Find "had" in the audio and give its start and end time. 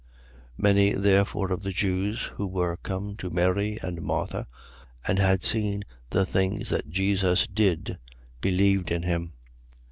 5.19-5.43